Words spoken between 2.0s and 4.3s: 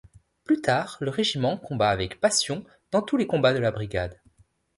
passion dans tous les combats de la brigade.